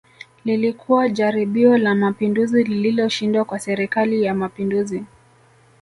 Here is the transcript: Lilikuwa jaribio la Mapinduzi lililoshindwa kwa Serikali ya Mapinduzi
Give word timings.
Lilikuwa 0.45 1.09
jaribio 1.09 1.77
la 1.77 1.95
Mapinduzi 1.95 2.63
lililoshindwa 2.63 3.45
kwa 3.45 3.59
Serikali 3.59 4.23
ya 4.23 4.33
Mapinduzi 4.33 5.03